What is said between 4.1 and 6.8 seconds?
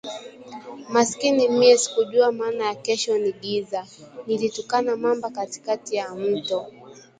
nilitukana mamba katikati ya mto